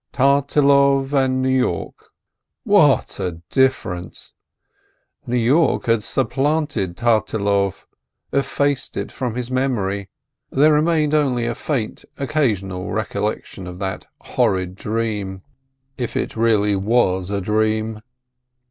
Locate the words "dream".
14.73-15.43, 17.39-18.01